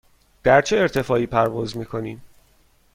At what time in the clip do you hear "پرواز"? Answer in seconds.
1.25-1.77